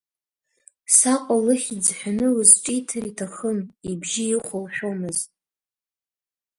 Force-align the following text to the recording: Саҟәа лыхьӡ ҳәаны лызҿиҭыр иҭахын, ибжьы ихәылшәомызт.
Саҟәа 0.95 1.35
лыхьӡ 1.45 1.85
ҳәаны 1.97 2.27
лызҿиҭыр 2.35 3.03
иҭахын, 3.11 3.59
ибжьы 3.89 4.25
ихәылшәомызт. 4.33 5.29